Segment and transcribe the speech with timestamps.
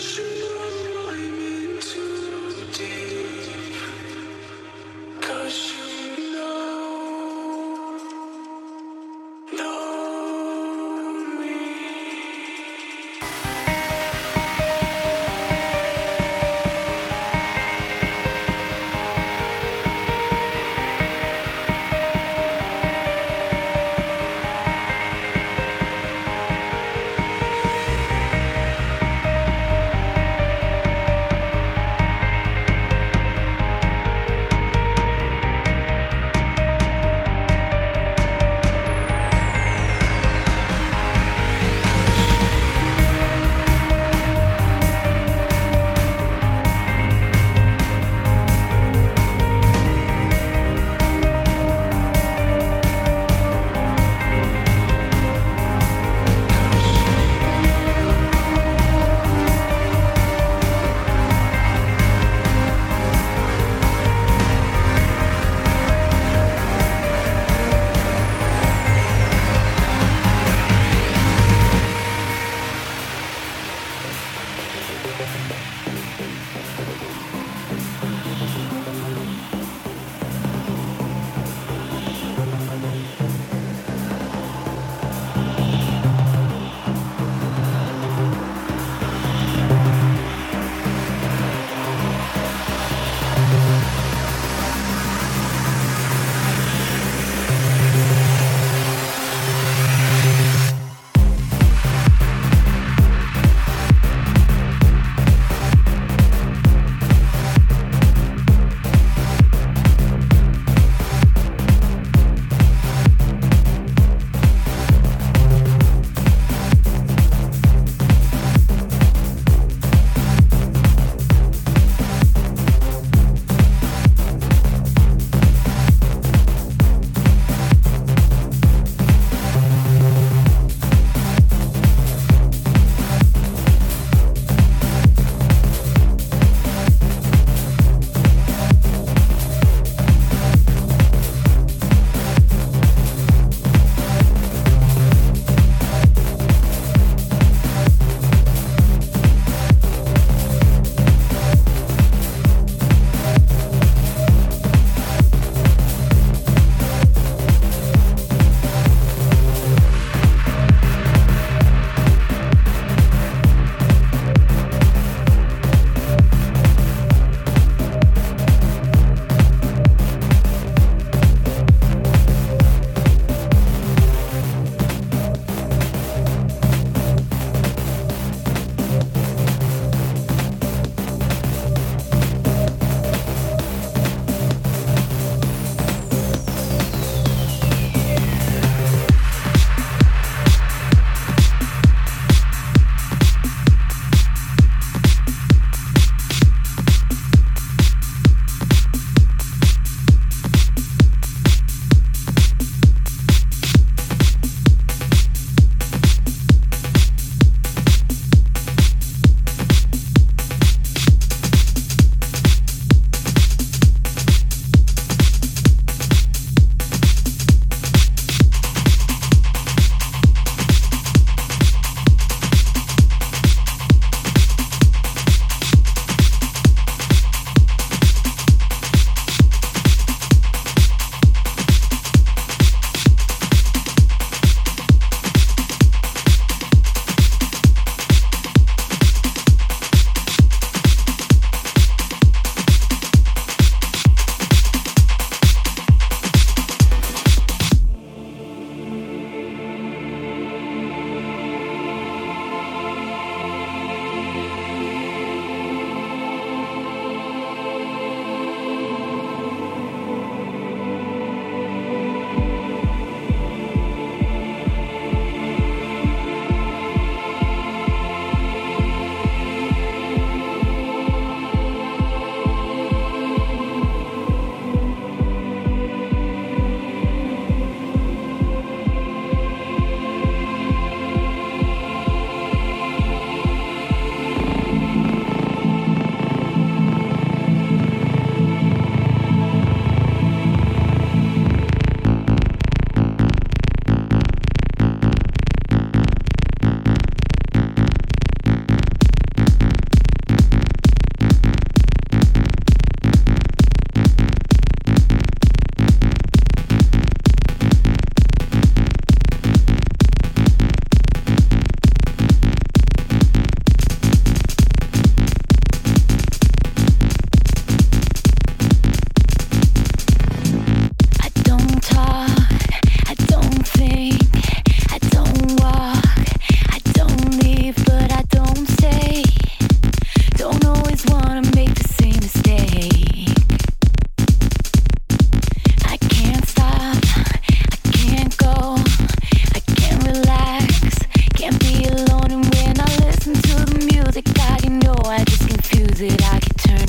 [0.00, 0.29] shoot.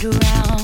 [0.04, 0.61] around.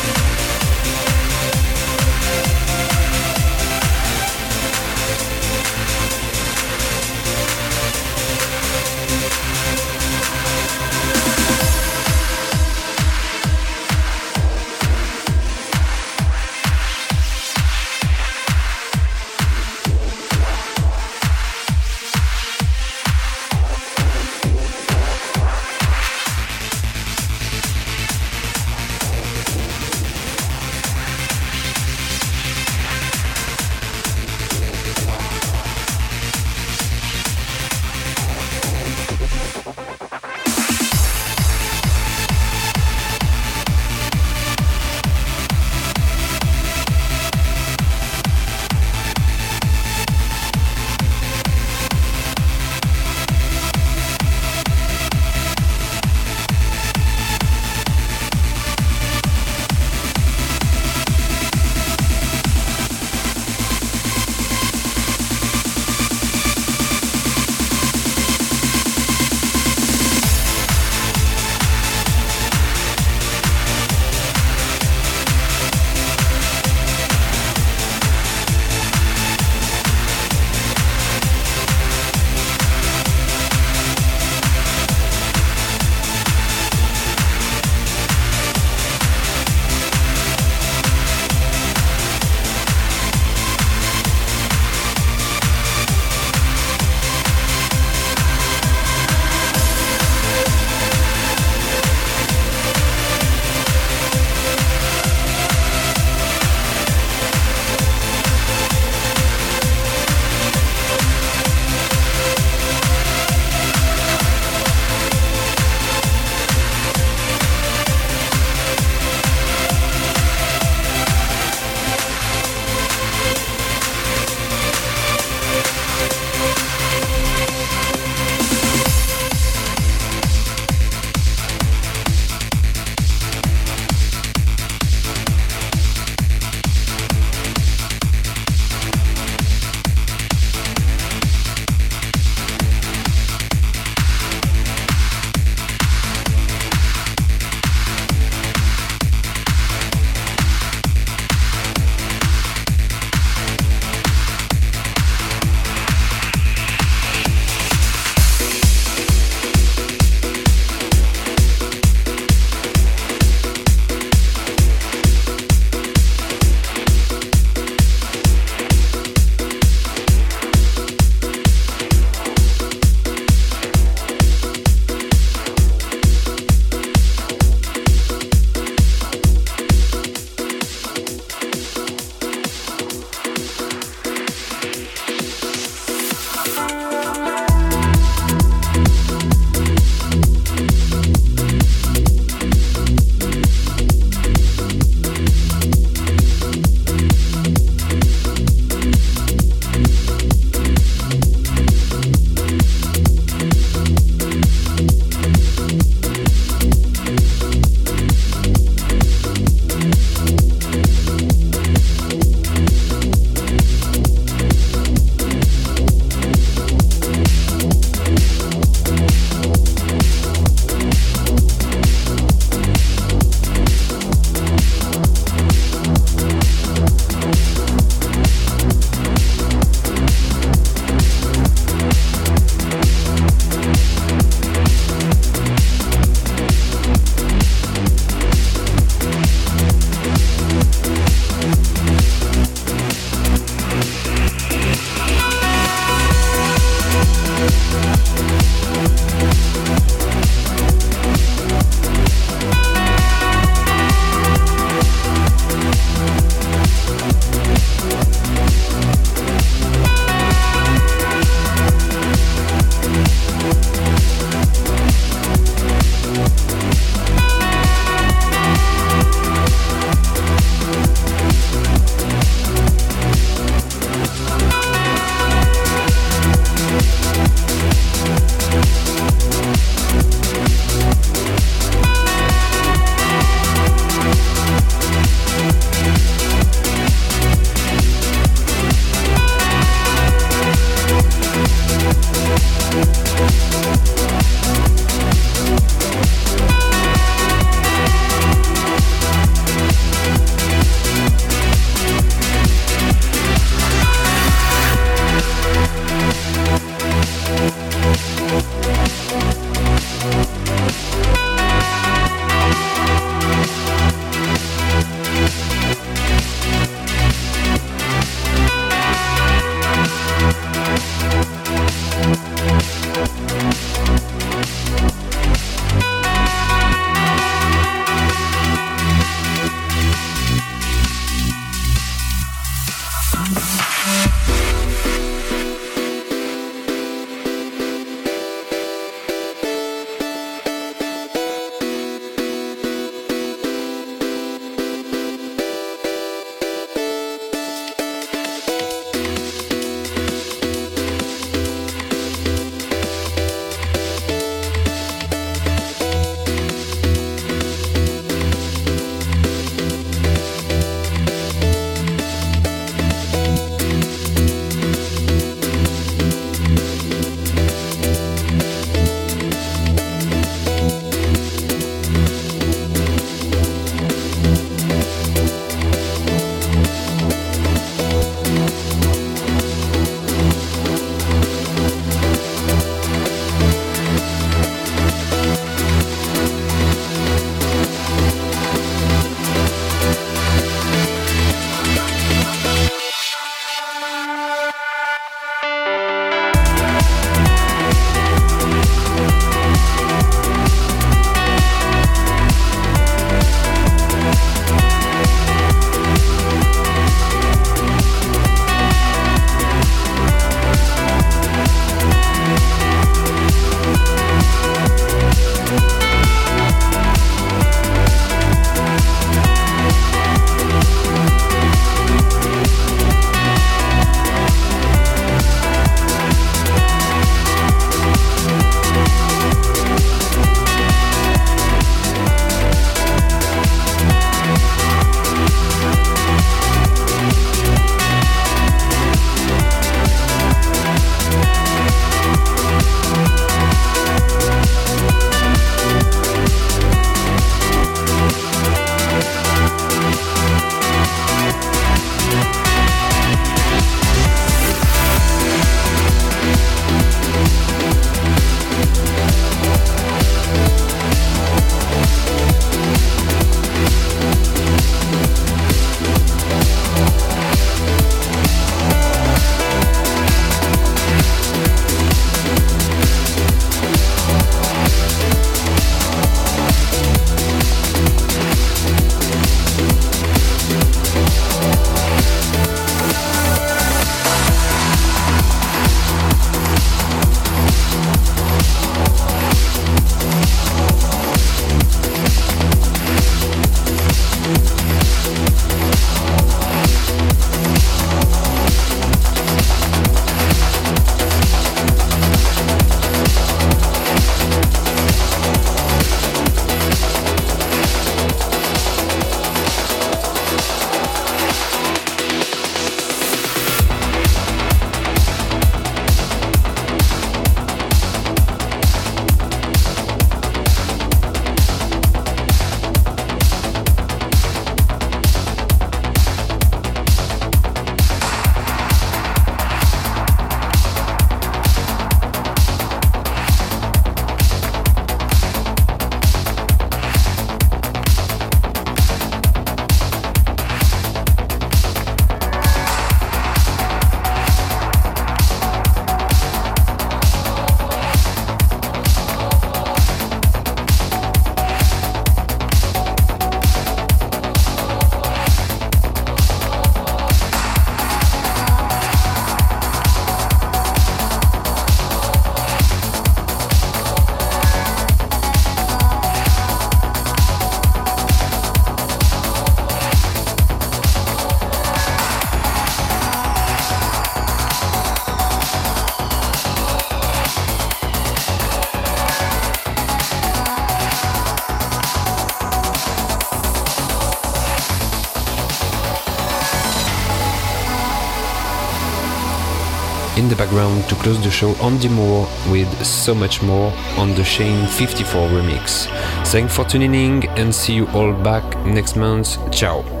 [590.21, 594.23] In the background to close the show Andy Moore with So Much More on the
[594.23, 595.87] Shane 54 remix.
[596.27, 599.37] Thanks for tuning in and see you all back next month.
[599.51, 600.00] Ciao.